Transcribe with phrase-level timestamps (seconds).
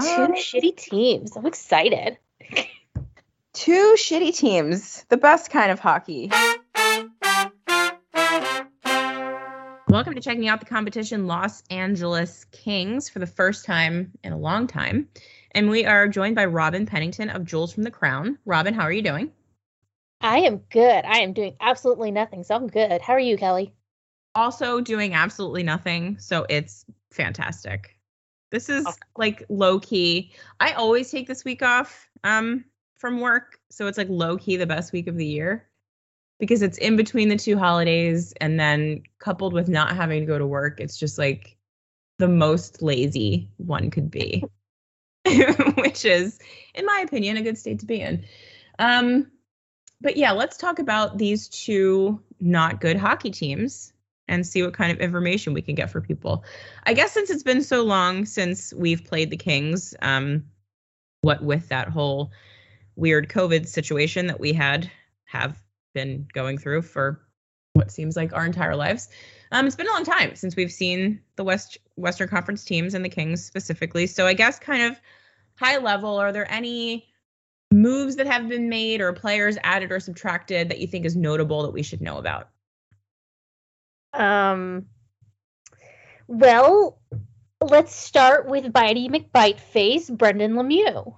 [0.00, 1.36] Two Um, shitty teams.
[1.36, 2.18] I'm excited.
[3.52, 5.04] two shitty teams.
[5.08, 6.30] The best kind of hockey.
[9.88, 14.36] Welcome to checking out the competition Los Angeles Kings for the first time in a
[14.38, 15.08] long time.
[15.52, 18.38] And we are joined by Robyn Pennington of Jewels from the Crown.
[18.44, 19.30] Robyn, how are you doing?
[20.20, 21.04] I am good.
[21.04, 23.00] I am doing absolutely nothing, so I'm good.
[23.00, 23.72] How are you, Kelly?
[24.34, 27.93] Also doing absolutely nothing, so it's fantastic.
[28.54, 30.32] This is like low key.
[30.60, 34.64] I always take this week off um from work, so it's like low key the
[34.64, 35.68] best week of the year
[36.38, 40.38] because it's in between the two holidays and then coupled with not having to go
[40.38, 41.56] to work, it's just like
[42.20, 44.44] the most lazy one could be.
[45.76, 46.38] Which is
[46.74, 48.24] in my opinion a good state to be in.
[48.78, 49.32] Um
[50.00, 53.93] but yeah, let's talk about these two not good hockey teams
[54.28, 56.44] and see what kind of information we can get for people.
[56.84, 60.44] I guess since it's been so long since we've played the Kings, um,
[61.20, 62.30] what with that whole
[62.96, 64.90] weird COVID situation that we had
[65.24, 65.62] have
[65.94, 67.20] been going through for
[67.72, 69.08] what seems like our entire lives.
[69.52, 73.04] Um, it's been a long time since we've seen the West Western Conference teams and
[73.04, 74.06] the Kings specifically.
[74.06, 75.00] So I guess kind of
[75.56, 77.06] high level, are there any
[77.72, 81.62] moves that have been made or players added or subtracted that you think is notable
[81.62, 82.48] that we should know about?
[84.14, 84.86] Um,
[86.26, 86.98] well,
[87.60, 91.14] let's start with Bitey McBiteface, Brendan Lemieux.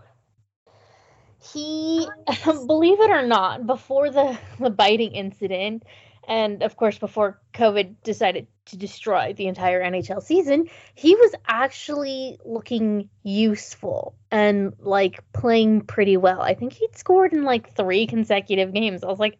[1.53, 2.09] He,
[2.45, 5.85] believe it or not, before the, the biting incident,
[6.27, 12.39] and of course before COVID decided to destroy the entire NHL season, he was actually
[12.45, 16.41] looking useful and like playing pretty well.
[16.41, 19.05] I think he'd scored in like three consecutive games.
[19.05, 19.39] I was like,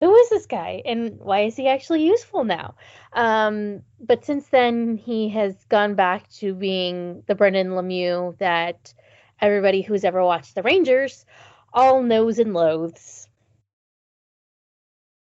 [0.00, 2.74] who is this guy and why is he actually useful now?
[3.12, 8.94] Um, but since then, he has gone back to being the Brendan Lemieux that
[9.40, 11.24] everybody who's ever watched the Rangers
[11.72, 13.28] all knows and loathes.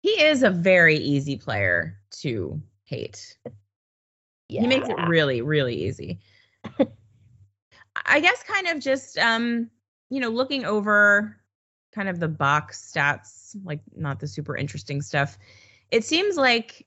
[0.03, 3.37] He is a very easy player to hate.
[4.49, 4.63] Yeah.
[4.63, 6.21] He makes it really, really easy.
[8.07, 9.71] I guess kind of just um,
[10.11, 11.37] you know, looking over
[11.93, 15.39] kind of the box stats, like not the super interesting stuff.
[15.91, 16.87] It seems like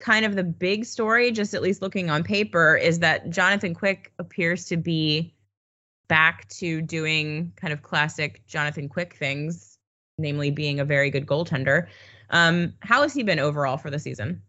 [0.00, 4.12] kind of the big story, just at least looking on paper, is that Jonathan Quick
[4.18, 5.34] appears to be
[6.08, 9.78] back to doing kind of classic Jonathan Quick things,
[10.18, 11.88] namely being a very good goaltender.
[12.30, 14.42] Um, how has he been overall for the season?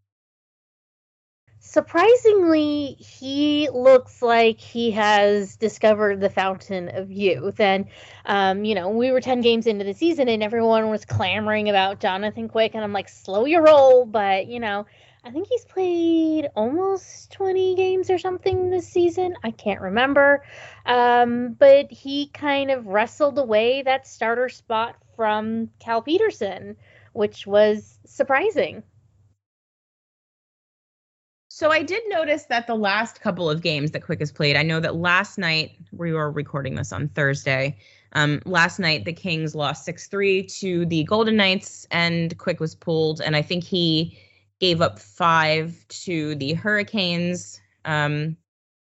[1.69, 7.59] Surprisingly, he looks like he has discovered the fountain of youth.
[7.59, 7.87] And,
[8.25, 11.99] um, you know, we were 10 games into the season and everyone was clamoring about
[11.99, 12.73] Jonathan Quick.
[12.73, 14.05] And I'm like, slow your roll.
[14.05, 14.85] But, you know,
[15.25, 19.35] I think he's played almost 20 games or something this season.
[19.43, 20.45] I can't remember.
[20.85, 26.77] Um, but he kind of wrestled away that starter spot from Cal Petersen,
[27.11, 28.83] which was surprising.
[31.57, 34.61] So I did notice that the last couple of games that Quick has played, I
[34.61, 37.79] know that last night we were recording this on Thursday.
[38.13, 42.75] Um, last night the Kings lost six three to the Golden Knights, and Quick was
[42.75, 44.19] pulled, and I think he
[44.59, 48.37] gave up five to the Hurricanes um,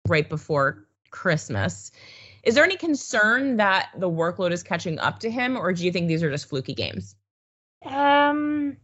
[0.06, 1.90] right before Christmas.
[2.42, 5.90] Is there any concern that the workload is catching up to him, or do you
[5.90, 7.14] think these are just fluky games?
[7.86, 8.76] Um,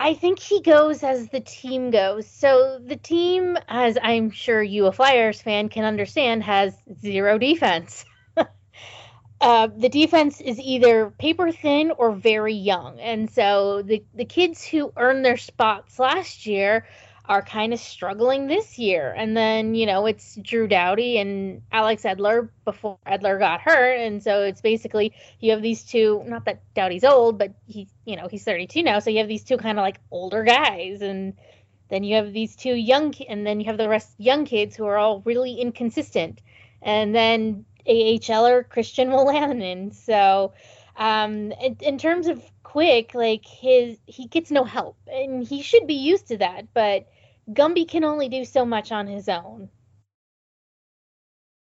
[0.00, 2.28] I think he goes as the team goes.
[2.28, 8.04] So the team, as I'm sure you, a Flyers fan, can understand, has zero defense.
[9.40, 14.64] uh, the defense is either paper thin or very young, and so the the kids
[14.64, 16.86] who earned their spots last year
[17.28, 19.14] are kind of struggling this year.
[19.16, 23.98] And then, you know, it's Drew Doughty and Alex Edler before Edler got hurt.
[23.98, 28.16] And so it's basically you have these two, not that Doughty's old, but he, you
[28.16, 28.98] know, he's 32 now.
[28.98, 31.02] So you have these two kind of like older guys.
[31.02, 31.34] And
[31.90, 34.86] then you have these two young, and then you have the rest young kids who
[34.86, 36.40] are all really inconsistent.
[36.80, 39.94] And then AHLer Christian Wolanin.
[39.94, 40.54] So,
[40.96, 45.86] um, in, in terms of quick, like his, he gets no help, and he should
[45.86, 46.72] be used to that.
[46.74, 47.06] But
[47.50, 49.70] Gumby can only do so much on his own.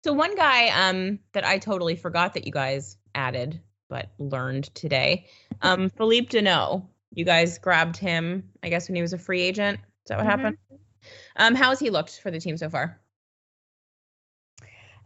[0.05, 5.27] So one guy um that I totally forgot that you guys added but learned today,
[5.63, 6.87] um Philippe Danault.
[7.15, 9.81] You guys grabbed him, I guess, when he was a free agent.
[9.81, 10.27] Is that what Mhm.
[10.27, 10.59] happened?
[11.37, 13.01] Um, how has he looked for the team so far?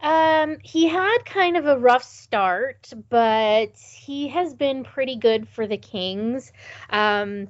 [0.01, 5.65] Um, he had kind of a rough start, but he has been pretty good for
[5.65, 6.51] the Kings.
[6.89, 7.47] Um,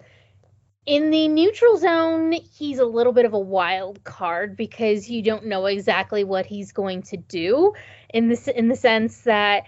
[0.85, 5.45] in the neutral zone, he's a little bit of a wild card because you don't
[5.45, 7.73] know exactly what he's going to do
[8.13, 9.63] in this in the sense that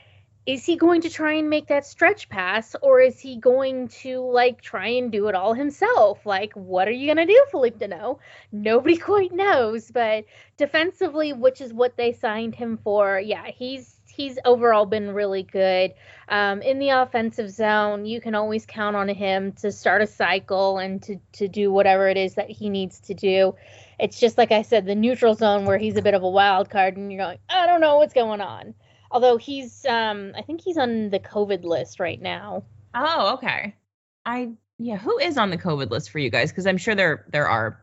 [0.46, 4.20] is he going to try and make that stretch pass or is he going to
[4.20, 6.26] like try and do it all himself?
[6.26, 8.20] Like what are you going to do, Philippe Danault?
[8.52, 10.26] Nobody quite knows, but
[10.58, 15.94] defensively, which is what they signed him for, yeah, he's he's overall been really good.
[16.28, 20.78] Um, in the offensive zone, you can always count on him to start a cycle
[20.78, 23.56] and to to do whatever it is that he needs to do.
[24.00, 26.70] It's just like I said, the neutral zone where he's a bit of a wild
[26.70, 28.74] card, and you're going, I don't know what's going on.
[29.12, 32.64] Although he's, um, I think he's on the COVID list right now.
[32.94, 33.76] Oh, okay.
[34.26, 36.52] I yeah, who is on the COVID list for you guys?
[36.52, 37.82] Because I'm sure there there are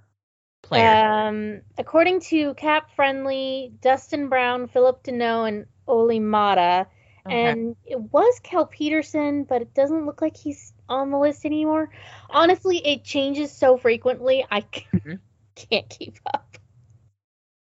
[0.63, 0.95] players.
[0.95, 6.87] Um, according to Cap Friendly, Dustin Brown, Philip Danault, and Olli Maatta.
[7.27, 7.37] Okay.
[7.37, 11.91] And it was Cal Petersen, but it doesn't look like he's on the list anymore.
[12.31, 15.21] Honestly, it changes so frequently, I c- Mhm.
[15.55, 16.57] can't keep up.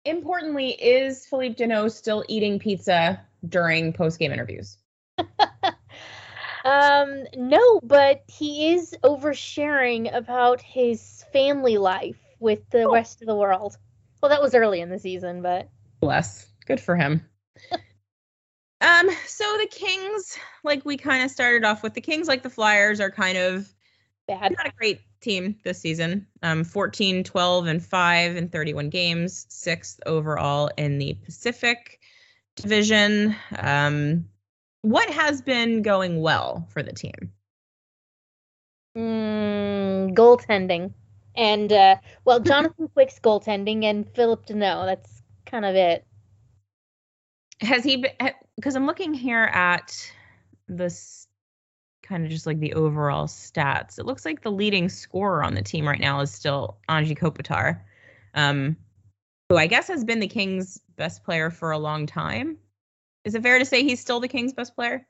[0.05, 4.77] Importantly, is Philippe Danault still eating pizza during post game interviews?
[6.63, 12.91] Um, no, but he is oversharing about his family life with the Oh.
[12.93, 13.77] rest of the world.
[14.21, 15.69] Well, that was early in the season, but
[16.01, 16.45] Bless.
[16.67, 17.27] Good for him.
[18.81, 22.49] um, so the Kings, like we kind of started off with, the Kings, like the
[22.49, 23.71] Flyers, are kind of
[24.27, 24.53] bad.
[24.57, 26.27] not a great team this season.
[26.41, 31.99] Um, 14, 12, and 5 in 31 games, sixth overall in the Pacific
[32.55, 33.35] Division.
[33.57, 34.25] Um,
[34.81, 37.31] what has been going well for the team?
[38.97, 40.91] Mm, goaltending.
[41.35, 44.87] And, uh, well, Jonathan Quick's goaltending and Philip Danault.
[44.87, 46.05] That's kind of it.
[47.61, 48.05] Has he
[48.55, 50.11] because I'm looking here at
[50.67, 51.27] this
[52.11, 53.99] kind of just like the overall stats.
[53.99, 57.81] It looks like the leading scorer on the team right now is still Anze Kopitar,
[58.33, 58.75] um,
[59.49, 62.57] who I guess has been the Kings' best player for a long time.
[63.23, 65.07] Is it fair to say he's still the Kings' best player?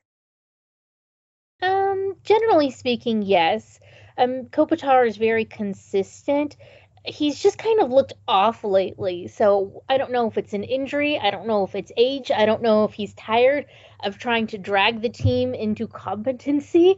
[1.61, 3.79] Um, generally speaking, yes.
[4.17, 6.57] Um, Kopitar is very consistent.
[7.03, 9.27] He's just kind of looked off lately.
[9.27, 11.19] So I don't know if it's an injury.
[11.19, 12.31] I don't know if it's age.
[12.31, 13.65] I don't know if he's tired
[14.03, 16.97] of trying to drag the team into competency.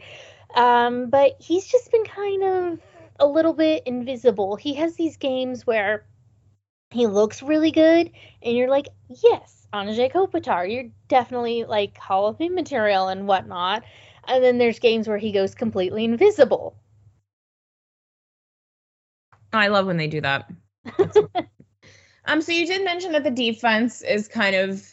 [0.56, 2.80] Um, but he's just been kind of
[3.20, 4.56] a little bit invisible.
[4.56, 6.06] He has these games where
[6.92, 8.12] he looks really good,
[8.42, 13.84] and you're like, yes, Anze Kopitar, you're definitely like Hall of Fame material and whatnot.
[14.28, 16.76] And then there's games where he goes completely invisible.
[19.54, 20.50] Oh, I love when they do that.
[22.26, 24.84] um, so you did mention that the defense is kind of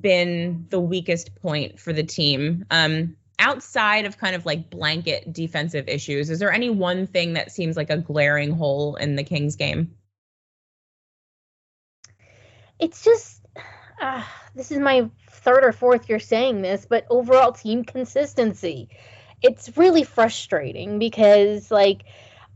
[0.00, 2.64] been the weakest point for the team.
[2.70, 7.50] Um, outside of kind of like blanket defensive issues, is there any one thing that
[7.52, 9.96] seems like a glaring hole in the Kings game?
[12.78, 13.44] It's just,
[14.00, 14.22] uh,
[14.54, 18.88] this is my third or fourth year saying this, but overall team consistency.
[19.42, 22.04] It's really frustrating because, like,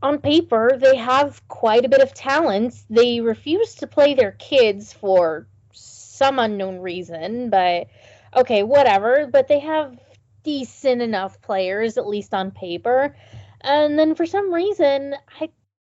[0.01, 2.75] on paper, they have quite a bit of talent.
[2.89, 7.87] They refuse to play their kids for some unknown reason, but
[8.35, 9.27] okay, whatever.
[9.31, 9.99] But they have
[10.43, 13.15] decent enough players, at least on paper.
[13.61, 15.49] And then for some reason, I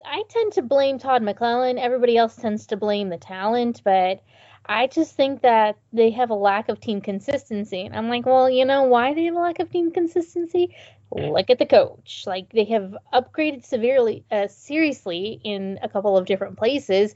[0.04, 1.80] I tend to blame Todd McLellan.
[1.80, 4.22] Everybody else tends to blame the talent, but
[4.68, 7.82] I just think that they have a lack of team consistency.
[7.82, 10.74] And I'm like, well, you know why they have a lack of team consistency?
[11.10, 12.24] Look at the coach.
[12.26, 17.14] Like they have upgraded severely, uh, seriously in a couple of different places,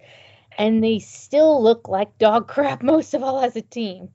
[0.57, 4.11] and they still look like dog crap most of all as a team.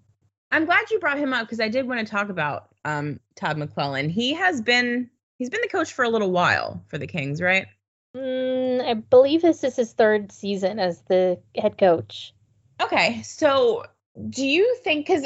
[0.51, 3.57] I'm glad you brought him up because I did want to talk about um, Todd
[3.57, 4.09] McLellan.
[4.09, 7.67] He has been he's been the coach for a little while for the Kings, right?
[8.15, 12.33] Mm, I believe this is his third season as the head coach.
[12.81, 13.85] Okay, so
[14.29, 15.25] do you think because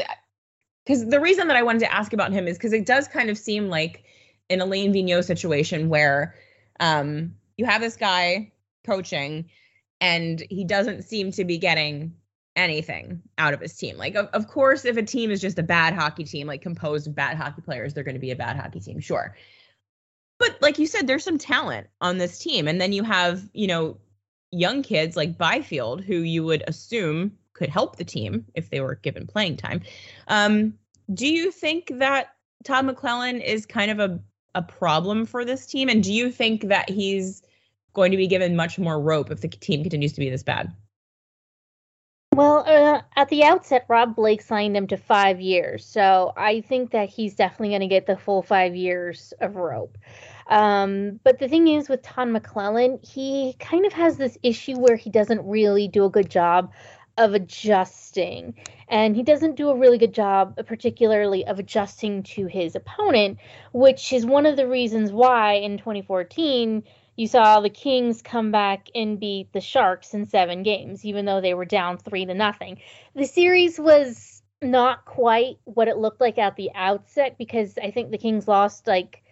[0.85, 3.29] because the reason that I wanted to ask about him is because it does kind
[3.29, 4.03] of seem like
[4.49, 6.35] an Alain Vigneault situation where
[6.79, 8.51] um, you have this guy
[8.85, 9.49] coaching
[10.01, 12.15] and he doesn't seem to be getting
[12.55, 13.97] anything out of his team.
[13.97, 17.07] Like, of, of course, if a team is just a bad hockey team, like composed
[17.07, 19.35] of bad hockey players, they're going to be a bad hockey team, sure.
[20.39, 22.67] But like you said, there's some talent on this team.
[22.67, 23.97] And then you have, you know,
[24.51, 28.95] young kids like Byfield, who you would assume could help the team if they were
[28.95, 29.81] given playing time.
[30.27, 30.73] Um,
[31.13, 34.19] do you think that Todd McLellan is kind of a,
[34.55, 35.89] a problem for this team?
[35.89, 37.41] And do you think that he's
[37.93, 40.71] going to be given much more rope if the team continues to be this bad?
[42.33, 45.85] Well, uh, at the outset, Rob Blake signed him to five years.
[45.85, 49.97] So I think that he's definitely going to get the full five years of rope.
[50.47, 54.95] Um, but the thing is with Todd McLellan, he kind of has this issue where
[54.95, 56.71] he doesn't really do a good job
[57.19, 58.55] of adjusting.
[58.87, 63.37] And he doesn't do a really good job, particularly of adjusting to his opponent,
[63.73, 66.83] which is one of the reasons why in 2014
[67.17, 71.41] you saw the Kings come back and beat the Sharks in seven games, even though
[71.41, 72.79] they were down three to nothing.
[73.13, 78.11] The series was not quite what it looked like at the outset because I think
[78.11, 79.23] the Kings lost like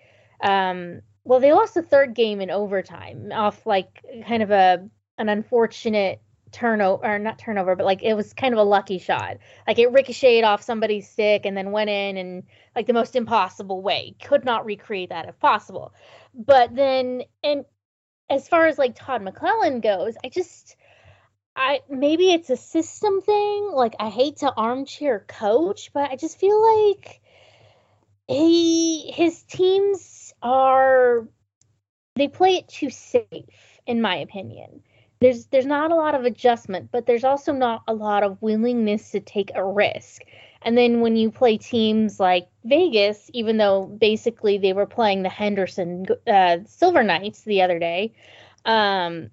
[0.42, 5.30] um well they lost the third game in overtime off like kind of a an
[5.30, 9.38] unfortunate turnover or not turnover, but like it was kind of a lucky shot.
[9.66, 12.44] Like it ricocheted off somebody's stick and then went in and
[12.76, 14.16] like the most impossible way.
[14.24, 15.94] Could not recreate that if possible.
[16.34, 17.66] But then and
[18.30, 20.76] as far as like Todd McLellan goes, I just
[21.56, 23.72] I maybe it's a system thing.
[23.74, 27.22] Like I hate to armchair coach, but I just feel like
[28.28, 31.28] he his teams are
[32.16, 34.84] they play it too safe in my opinion
[35.20, 39.12] there's there's not a lot of adjustment, but there's also not a lot of willingness
[39.12, 40.22] to take a risk.
[40.62, 45.30] And then when you play teams like Vegas, even though basically they were playing the
[45.30, 48.14] Henderson uh, Silver Knights the other day,
[48.66, 49.30] um,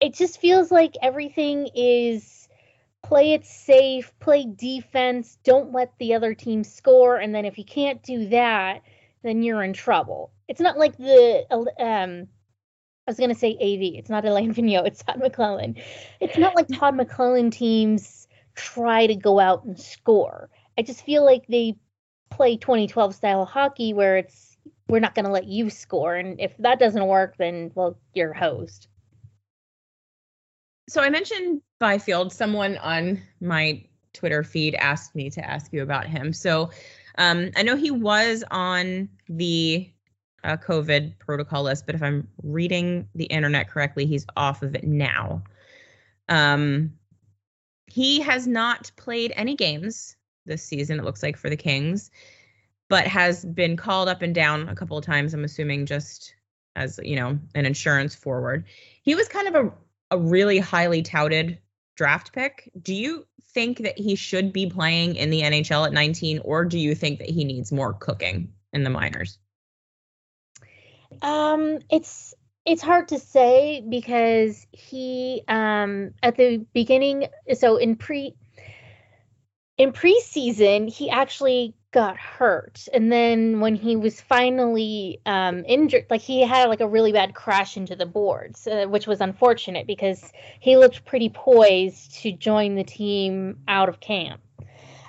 [0.00, 2.48] it just feels like everything is
[3.02, 7.64] play it safe, play defense, don't let the other team score, and then if you
[7.64, 8.82] can't do that,
[9.22, 10.32] then you're in trouble.
[10.48, 11.44] It's not like the
[11.78, 12.28] um,
[13.10, 13.98] I was going to say AV.
[13.98, 14.86] It's not Alain Vigneault.
[14.86, 15.82] It's Todd McLellan.
[16.20, 20.48] It's not like Todd McLellan teams try to go out and score.
[20.78, 21.74] I just feel like they
[22.30, 24.56] play 2012 style hockey where it's
[24.88, 28.32] we're not going to let you score, and if that doesn't work, then well, you're
[28.32, 28.86] host.
[30.88, 32.32] So I mentioned Byfield.
[32.32, 36.32] Someone on my Twitter feed asked me to ask you about him.
[36.32, 36.70] So
[37.18, 39.90] um, I know he was on the
[40.44, 44.84] uh, COVID protocol list, but if I'm reading the internet correctly, he's off of it
[44.84, 45.42] now.
[46.28, 46.94] Um,
[47.86, 50.16] he has not played any games
[50.46, 52.10] this season, it looks like, for the Kings,
[52.88, 56.34] but has been called up and down a couple of times, I'm assuming just
[56.76, 58.64] as, you know, an insurance forward.
[59.02, 59.72] He was kind of a,
[60.12, 61.58] a really highly touted
[61.96, 62.70] draft pick.
[62.80, 66.78] Do you think that he should be playing in the NHL at 19, or do
[66.78, 69.38] you think that he needs more cooking in the minors?
[71.22, 72.34] Um, it's
[72.66, 78.34] it's hard to say because he um at the beginning so in pre
[79.78, 82.86] in preseason he actually got hurt.
[82.92, 87.34] And then when he was finally um injured like he had like a really bad
[87.34, 92.74] crash into the boards uh, which was unfortunate because he looked pretty poised to join
[92.74, 94.40] the team out of camp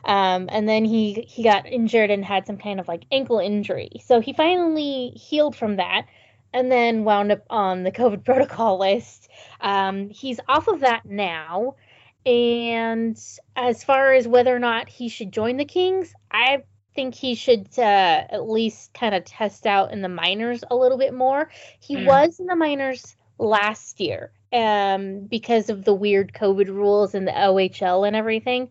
[0.05, 3.91] um, and then he he got injured and had some kind of like ankle injury.
[4.05, 6.05] So he finally healed from that,
[6.53, 9.29] and then wound up on the COVID protocol list.
[9.59, 11.75] Um, he's off of that now.
[12.23, 13.19] And
[13.55, 17.67] as far as whether or not he should join the Kings, I think he should
[17.79, 17.81] uh,
[18.29, 21.49] at least kind of test out in the minors a little bit more.
[21.79, 22.05] He mm.
[22.05, 27.31] was in the minors last year um, because of the weird COVID rules and the
[27.31, 28.69] OHL and everything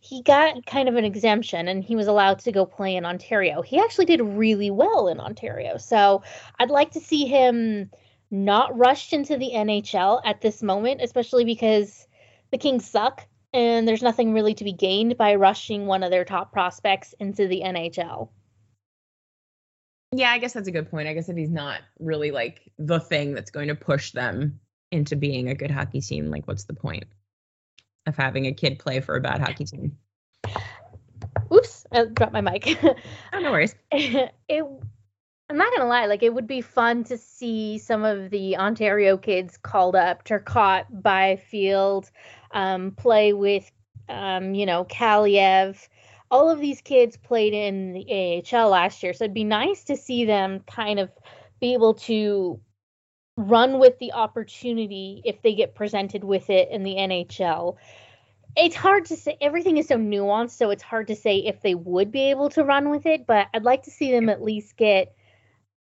[0.00, 3.60] he got kind of an exemption and he was allowed to go play in Ontario.
[3.60, 5.76] He actually did really well in Ontario.
[5.76, 6.22] So
[6.58, 7.90] I'd like to see him
[8.30, 12.06] not rushed into the NHL at this moment, especially because
[12.50, 16.24] the Kings suck and there's nothing really to be gained by rushing one of their
[16.24, 18.30] top prospects into the NHL.
[20.12, 21.08] Yeah, I guess that's a good point.
[21.08, 25.14] I guess if he's not really like the thing that's going to push them into
[25.14, 27.04] being a good hockey team, like what's the point?
[28.06, 29.96] Of having a kid play for a bad hockey team.
[31.52, 32.78] Oops, I dropped my mic.
[32.82, 33.74] oh, no worries.
[33.92, 34.64] it
[35.50, 39.16] I'm not gonna lie, like it would be fun to see some of the Ontario
[39.16, 42.08] kids called up, Turcotte, Byfield,
[42.52, 43.68] um, play with,
[44.08, 45.88] um, you know, Kaliyev.
[46.30, 49.96] All of these kids played in the AHL last year, so it'd be nice to
[49.96, 51.10] see them kind of
[51.60, 52.60] be able to
[53.40, 57.76] run with the opportunity if they get presented with it in the NHL.
[58.56, 59.36] It's hard to say.
[59.40, 62.64] Everything is so nuanced, so it's hard to say if they would be able to
[62.64, 63.26] run with it.
[63.26, 65.14] But I'd like to see them at least get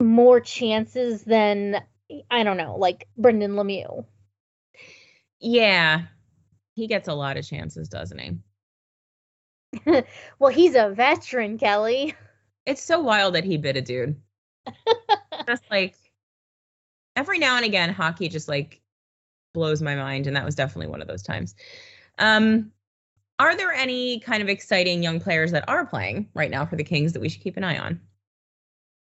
[0.01, 1.81] more chances than
[2.31, 4.05] I don't know, like Brendan Lemieux.
[5.39, 6.03] Yeah,
[6.74, 8.38] he gets a lot of chances, doesn't he?
[10.39, 12.15] well, he's a veteran, Kelly.
[12.65, 14.15] It's so wild that he bit a dude.
[15.48, 15.95] just like
[17.15, 18.82] every now and again, hockey just like
[19.53, 21.55] blows my mind, and that was definitely one of those times.
[22.20, 22.72] Um,
[23.39, 26.84] are there any kind of exciting young players that are playing right now for the
[26.84, 28.00] Kings that we should keep an eye on?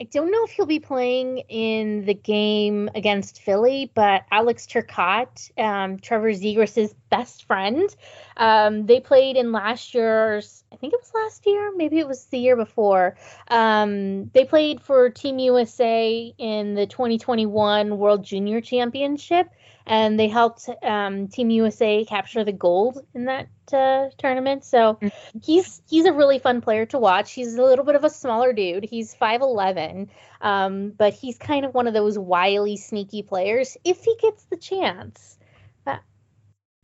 [0.00, 5.50] I don't know if he'll be playing in the game against Philly, but Alex Turcotte,
[5.58, 7.94] um, Trevor Zegras' best friend,
[8.36, 12.24] um, they played in last year's, I think it was last year, maybe it was
[12.26, 13.16] the year before.
[13.48, 19.48] Um, they played for Team USA in the 2021 World Junior Championship
[19.90, 24.64] and they helped um, Team USA capture the gold in that uh, tournament.
[24.64, 25.38] So mm-hmm.
[25.42, 27.32] he's he's a really fun player to watch.
[27.32, 28.84] He's a little bit of a smaller dude.
[28.84, 34.04] He's five eleven, um, but he's kind of one of those wily, sneaky players if
[34.04, 35.38] he gets the chance.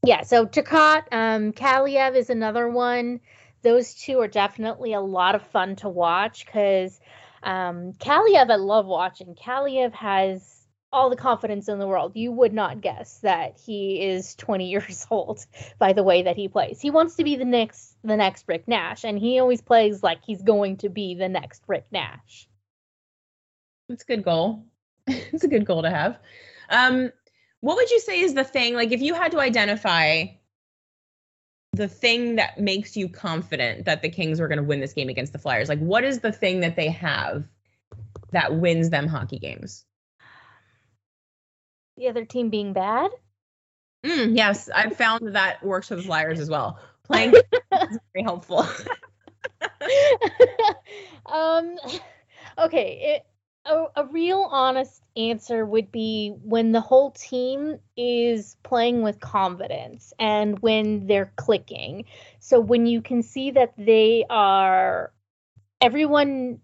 [0.06, 0.22] Yeah.
[0.22, 3.20] So Turcotte, um, Kaliyev is another one.
[3.62, 7.00] Those two are definitely a lot of fun to watch because
[7.42, 9.34] um, Kaliyev, I love watching.
[9.34, 10.56] Kaliyev has
[10.92, 12.12] all the confidence in the world.
[12.14, 15.44] You would not guess that he is 20 years old
[15.78, 16.80] by the way that he plays.
[16.80, 20.25] He wants to be the next the next Rick Nash and he always plays like
[20.25, 22.48] he's going to be the next Rick Nash.
[23.88, 24.64] It's a good goal.
[25.06, 26.18] it's a good goal to have.
[26.70, 27.12] Um
[27.66, 30.25] what would you say is the thing like if you had to identify
[31.73, 35.08] the thing that makes you confident that the Kings are going to win this game
[35.08, 35.68] against the Flyers?
[35.68, 37.44] Like what is the thing that they have
[38.30, 39.85] that wins them hockey games?
[41.97, 43.10] the other team being bad?
[44.04, 46.78] Mm, yes, I've found that that works for the Flyers as well.
[47.02, 47.34] Playing
[47.73, 48.58] is very helpful.
[51.26, 51.76] um,
[52.58, 53.26] okay, it,
[53.67, 60.13] a, a real honest answer would be when the whole team is playing with confidence
[60.19, 62.05] and when they're clicking.
[62.39, 65.13] So when you can see that they are
[65.81, 66.61] everyone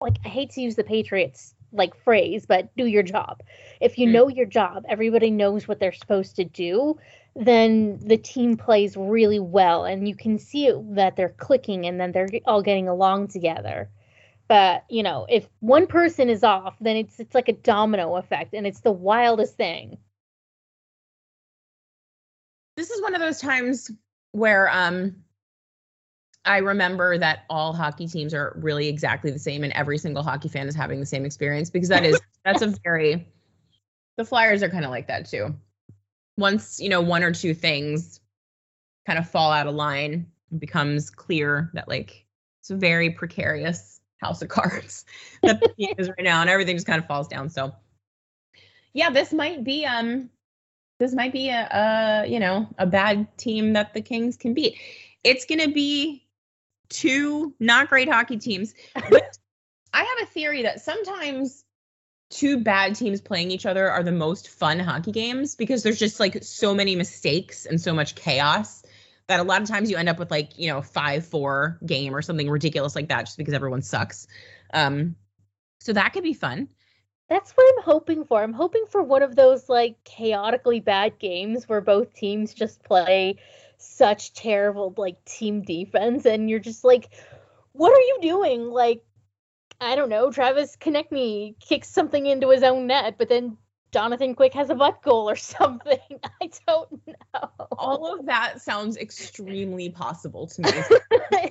[0.00, 3.42] like I hate to use the Patriots like phrase, but do your job.
[3.80, 4.12] If you mm.
[4.12, 6.98] know your job, everybody knows what they're supposed to do,
[7.34, 12.00] then the team plays really well and you can see it, that they're clicking and
[12.00, 13.88] then they're all getting along together.
[14.48, 18.54] But, you know, if one person is off, then it's it's like a domino effect
[18.54, 19.98] and it's the wildest thing.
[22.76, 23.90] This is one of those times
[24.32, 25.16] where um
[26.44, 30.48] I remember that all hockey teams are really exactly the same and every single hockey
[30.48, 33.26] fan is having the same experience because that is that's a very
[34.16, 35.54] the Flyers are kind of like that too.
[36.36, 38.20] Once, you know, one or two things
[39.06, 42.26] kind of fall out of line, it becomes clear that like
[42.60, 43.93] it's a very precarious
[44.24, 45.04] house of cards
[45.42, 47.50] that the team is right now and everything just kind of falls down.
[47.50, 47.74] So
[48.92, 50.30] yeah, this might be um
[50.98, 54.78] this might be a, a you know a bad team that the Kings can beat.
[55.22, 56.26] It's gonna be
[56.88, 58.74] two not great hockey teams.
[58.94, 59.38] But
[59.92, 61.64] I have a theory that sometimes
[62.30, 66.18] two bad teams playing each other are the most fun hockey games because there's just
[66.18, 68.82] like so many mistakes and so much chaos
[69.28, 72.22] that a lot of times you end up with like, you know, 5-4 game or
[72.22, 74.26] something ridiculous like that just because everyone sucks.
[74.72, 75.16] Um
[75.80, 76.68] so that could be fun.
[77.28, 78.42] That's what I'm hoping for.
[78.42, 83.38] I'm hoping for one of those like chaotically bad games where both teams just play
[83.84, 87.08] such terrible like team defense and you're just like
[87.72, 89.02] what are you doing like
[89.80, 93.56] i don't know travis konecny kicks something into his own net but then
[93.94, 95.98] jonathan quick has a butt goal or something.
[96.42, 97.50] I don't know.
[97.78, 100.70] all of that sounds extremely possible to me.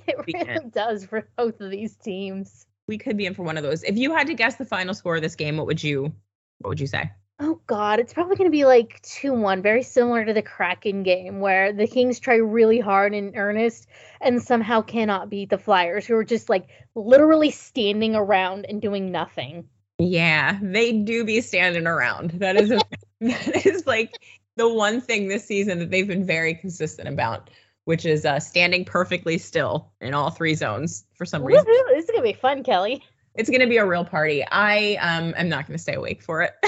[0.05, 2.65] It really does for both of these teams.
[2.87, 3.83] We could be in for one of those.
[3.83, 6.13] If you had to guess the final score of this game what would you
[6.59, 7.11] what would you say?
[7.39, 11.03] Oh God, it's probably going to be like two one, very similar to the Kraken
[11.03, 13.87] game where the Kings try really hard in earnest
[14.21, 19.11] and somehow cannot beat the Flyers, who are just like literally standing around and doing
[19.11, 19.69] nothing.
[20.09, 22.31] Yeah, they do be standing around.
[22.31, 22.79] That is a,
[23.21, 24.17] that is like
[24.55, 27.49] the one thing this season that they've been very consistent about,
[27.85, 31.65] which is uh, standing perfectly still in all three zones for some reason.
[31.65, 33.03] This is gonna be fun, Kelly.
[33.35, 34.45] It's gonna be a real party.
[34.45, 36.53] I um am not gonna stay awake for it.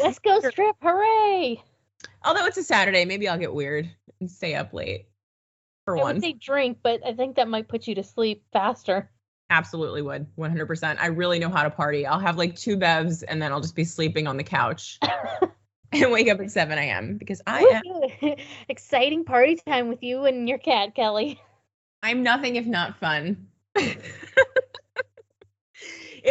[0.00, 0.76] Let's go strip!
[0.82, 1.62] Hooray!
[2.24, 5.08] Although it's a Saturday, maybe I'll get weird and stay up late
[5.84, 6.14] for I one.
[6.16, 9.10] would say drink, but I think that might put you to sleep faster.
[9.48, 10.26] Absolutely would.
[10.36, 10.96] 100%.
[10.98, 12.06] I really know how to party.
[12.06, 14.98] I'll have like two bevs and then I'll just be sleeping on the couch
[15.92, 17.16] and wake up at 7 a.m.
[17.16, 17.80] because I
[18.22, 18.36] am.
[18.68, 21.40] Exciting party time with you and your cat, Kelly.
[22.02, 23.46] I'm nothing if not fun.
[23.76, 23.98] if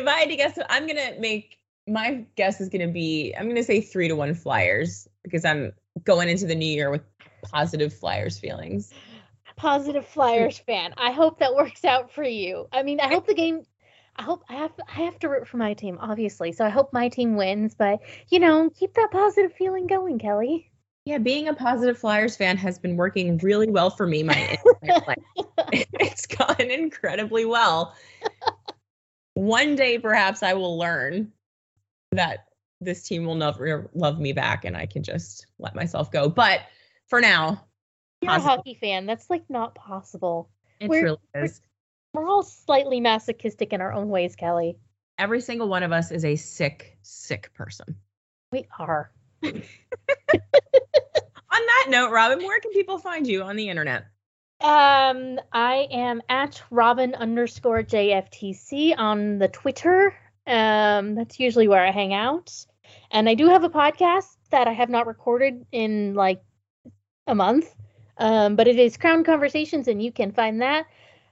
[0.08, 3.82] I had to guess, I'm gonna make my guess is gonna be I'm gonna say
[3.82, 5.73] three to one Flyers because I'm
[6.04, 7.01] going into the new year with
[7.43, 8.93] positive Flyers feelings.
[9.56, 10.94] Positive Flyers fan.
[10.98, 12.68] I hope that works out for you.
[12.72, 13.63] I mean, I hope the game.
[14.18, 16.52] I hope I have I have to root for my team, obviously.
[16.54, 20.72] So I hope my team wins, but you know, keep that positive feeling going, Kelly.
[21.06, 24.24] Yeah, being a positive Flyers fan has been working really well for me.
[24.24, 25.46] My entire life.
[25.72, 27.96] it's gone incredibly well.
[29.36, 31.32] One day, perhaps I will learn
[32.12, 32.46] that
[32.82, 36.30] this team will never love me back, and I can just let myself go.
[36.30, 36.62] But
[37.08, 37.65] for now,
[38.21, 39.06] You're a hockey fan.
[39.06, 40.49] That's like not possible.
[40.80, 41.62] it We're- truly we're- is.
[42.13, 44.78] We're all slightly masochistic in our own ways, Kelly.
[45.17, 47.97] Every single one of us is a sick, sick person.
[48.54, 49.12] We are.
[49.43, 49.51] On
[51.51, 54.06] that note, Robyn, where can people find you on the internet?
[54.62, 60.15] Um, I am at Robyn underscore JFTC on the Twitter.
[60.47, 62.51] Um, that's usually where I hang out.
[63.12, 66.41] And I do have a podcast that I have not recorded in like
[67.28, 67.73] a month.
[68.17, 70.86] Um, but it is Crown Conversations, and you can find that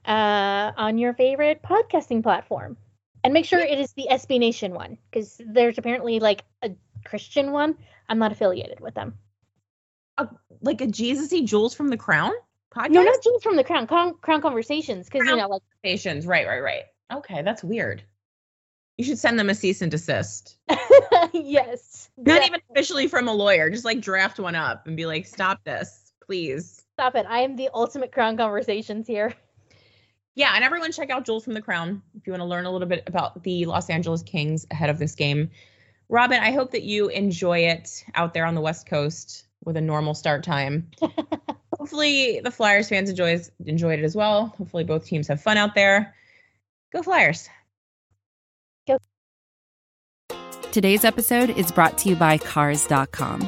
[0.05, 2.77] uh, on your favorite podcasting platform.
[3.23, 6.71] And make sure it is the SB Nation one, because there's apparently like a
[7.05, 7.77] Christian one.
[8.09, 9.17] I'm not affiliated with them.
[10.61, 12.33] Like a Jesus-y Jewels from the Crown
[12.73, 12.89] podcast?
[12.89, 13.87] No, not James from the Crown.
[13.87, 16.25] Crown, Crown Conversations, because you know, like Stations.
[16.25, 16.83] Right, right, right.
[17.13, 18.03] Okay, that's weird.
[18.97, 20.57] You should send them a cease and desist.
[21.33, 22.09] yes.
[22.17, 23.69] Not Yeah, even officially from a lawyer.
[23.69, 26.83] Just like draft one up and be like, stop this, please.
[26.93, 27.25] Stop it.
[27.27, 29.33] I am the ultimate crown conversations here.
[30.35, 32.71] Yeah, and everyone check out Jewels from the Crown if you want to learn a
[32.71, 35.51] little bit about the Los Angeles Kings ahead of this game.
[36.09, 39.81] Robyn, I hope that you enjoy it out there on the West Coast with a
[39.81, 40.89] normal start time.
[41.79, 44.47] Hopefully the Flyers fans enjoys enjoyed it as well.
[44.57, 46.15] Hopefully both teams have fun out there.
[46.91, 47.49] Go Flyers.
[48.87, 48.97] Go.
[50.71, 53.47] Today's episode is brought to you by Cars.com.